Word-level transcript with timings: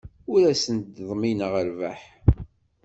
Ur 0.31 0.41
asent-ḍmineɣ 0.53 1.53
rrbeḥ. 1.67 2.01